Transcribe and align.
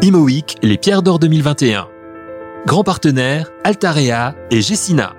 Imoweek, 0.00 0.58
les 0.62 0.78
pierres 0.78 1.02
d'or 1.02 1.18
2021. 1.18 1.88
Grand 2.66 2.84
partenaire, 2.84 3.50
Altarea 3.64 4.36
et 4.48 4.62
Jessina. 4.62 5.16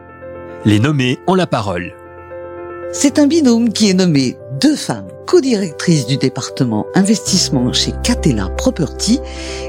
Les 0.64 0.80
nommés 0.80 1.20
ont 1.28 1.36
la 1.36 1.48
parole. 1.48 1.94
C'est 2.94 3.20
un 3.20 3.28
binôme 3.28 3.74
qui 3.74 3.90
est 3.90 3.94
nommé 3.94 4.38
deux 4.62 4.78
femmes 4.78 5.10
co-directrices 5.28 6.08
du 6.08 6.16
département 6.16 6.86
investissement 6.96 7.74
chez 7.74 7.92
Catella 8.04 8.48
Property, 8.48 9.20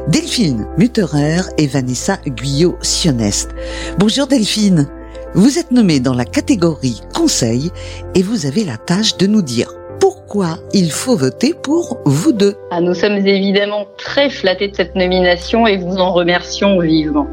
Delphine 0.06 0.68
Mutterer 0.78 1.40
et 1.58 1.66
Vanessa 1.66 2.18
Guyot-Sionest. 2.24 3.50
Bonjour 3.98 4.28
Delphine. 4.28 4.88
Vous 5.34 5.58
êtes 5.58 5.72
nommée 5.72 5.98
dans 5.98 6.14
la 6.14 6.24
catégorie 6.24 7.02
conseil 7.12 7.72
et 8.14 8.22
vous 8.22 8.46
avez 8.46 8.64
la 8.64 8.76
tâche 8.76 9.16
de 9.16 9.26
nous 9.26 9.42
dire 9.42 9.72
pourquoi 10.30 10.58
il 10.72 10.92
faut 10.92 11.16
voter 11.16 11.54
pour 11.54 11.98
vous 12.04 12.32
deux. 12.32 12.54
Ah, 12.70 12.80
nous 12.80 12.94
sommes 12.94 13.16
évidemment 13.26 13.86
très 13.98 14.30
flattés 14.30 14.68
de 14.68 14.76
cette 14.76 14.94
nomination 14.94 15.66
et 15.66 15.76
vous 15.76 15.96
en 15.96 16.12
remercions 16.12 16.78
vivement. 16.78 17.26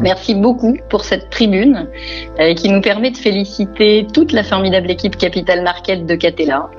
Merci 0.00 0.36
beaucoup 0.36 0.76
pour 0.88 1.04
cette 1.04 1.30
tribune 1.30 1.88
euh, 2.38 2.54
qui 2.54 2.68
nous 2.68 2.80
permet 2.80 3.10
de 3.10 3.16
féliciter 3.16 4.06
toute 4.14 4.30
la 4.30 4.44
formidable 4.44 4.88
équipe 4.88 5.16
Capital 5.16 5.64
Market 5.64 6.06
de 6.06 6.14
Catella, 6.14 6.70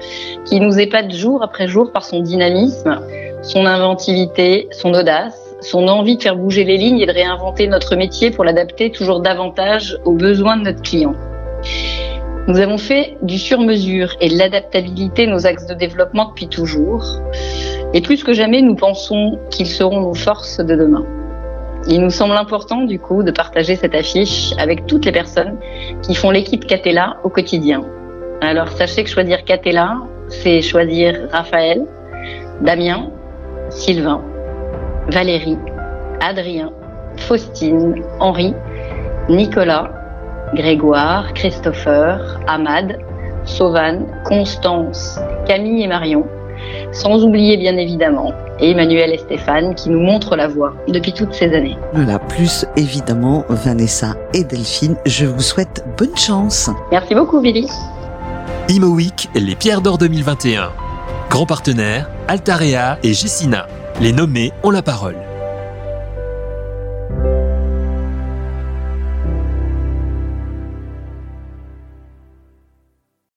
qui 0.45 0.61
nous 0.61 0.79
épate 0.79 1.11
jour 1.11 1.43
après 1.43 1.67
jour 1.67 1.91
par 1.91 2.05
son 2.05 2.21
dynamisme, 2.21 2.97
son 3.41 3.65
inventivité, 3.65 4.69
son 4.71 4.93
audace, 4.93 5.37
son 5.59 5.89
envie 5.89 6.15
de 6.15 6.23
faire 6.23 6.37
bouger 6.37 6.63
les 6.63 6.77
lignes 6.77 6.99
et 6.99 7.05
de 7.05 7.11
réinventer 7.11 7.67
notre 7.67 7.97
métier 7.97 8.31
pour 8.31 8.45
l'adapter 8.45 8.91
toujours 8.91 9.19
davantage 9.19 9.97
aux 10.05 10.13
besoins 10.13 10.55
de 10.55 10.63
notre 10.63 10.81
client. 10.83 11.15
Nous 12.47 12.59
avons 12.59 12.77
fait 12.77 13.17
du 13.21 13.37
sur-mesure 13.37 14.15
et 14.21 14.29
de 14.29 14.37
l'adaptabilité 14.37 15.27
nos 15.27 15.45
axes 15.45 15.65
de 15.65 15.73
développement 15.73 16.29
depuis 16.29 16.47
toujours. 16.47 17.03
Et 17.93 17.99
plus 18.01 18.23
que 18.23 18.31
jamais, 18.31 18.61
nous 18.61 18.75
pensons 18.75 19.37
qu'ils 19.49 19.67
seront 19.67 19.99
nos 19.99 20.13
forces 20.13 20.59
de 20.59 20.75
demain. 20.75 21.05
Il 21.89 21.99
nous 21.99 22.09
semble 22.09 22.37
important, 22.37 22.83
du 22.83 22.99
coup, 22.99 23.21
de 23.21 23.31
partager 23.31 23.75
cette 23.75 23.95
affiche 23.95 24.53
avec 24.57 24.85
toutes 24.87 25.03
les 25.05 25.11
personnes 25.11 25.57
qui 26.01 26.15
font 26.15 26.31
l'équipe 26.31 26.65
Catella 26.65 27.17
au 27.25 27.29
quotidien. 27.29 27.83
Alors, 28.39 28.69
sachez 28.69 29.03
que 29.03 29.09
choisir 29.09 29.43
Catella, 29.43 29.97
c'est 30.29 30.61
choisir 30.61 31.27
Raphaël, 31.33 31.85
Damien, 32.61 33.09
Sylvain, 33.69 34.21
Valérie, 35.09 35.57
Adrien, 36.21 36.71
Faustine, 37.17 38.03
Henri, 38.21 38.53
Nicolas, 39.27 39.96
Grégoire, 40.53 41.33
Christopher, 41.33 42.39
Ahmad, 42.47 42.97
Sauvane, 43.45 44.05
Constance, 44.25 45.19
Camille 45.45 45.83
et 45.83 45.87
Marion, 45.87 46.25
sans 46.91 47.23
oublier 47.23 47.57
bien 47.57 47.77
évidemment 47.77 48.33
Emmanuel 48.59 49.13
et 49.13 49.17
Stéphane 49.17 49.75
qui 49.75 49.89
nous 49.89 49.99
montrent 49.99 50.35
la 50.35 50.47
voie 50.47 50.73
depuis 50.87 51.13
toutes 51.13 51.33
ces 51.33 51.53
années. 51.53 51.77
Voilà, 51.93 52.19
plus 52.19 52.65
évidemment 52.75 53.45
Vanessa 53.49 54.15
et 54.33 54.43
Delphine, 54.43 54.95
je 55.05 55.25
vous 55.25 55.41
souhaite 55.41 55.85
bonne 55.97 56.15
chance. 56.15 56.69
Merci 56.91 57.13
beaucoup 57.13 57.39
Billy. 57.39 57.67
Imo 58.69 58.87
Week, 58.87 59.29
les 59.35 59.55
pierres 59.55 59.81
d'or 59.81 59.97
2021. 59.97 60.71
Grand 61.29 61.45
partenaire, 61.45 62.09
Altarea 62.27 62.97
et 63.03 63.13
Jessina. 63.13 63.67
Les 64.01 64.11
nommés 64.11 64.51
ont 64.63 64.71
la 64.71 64.81
parole. 64.81 65.26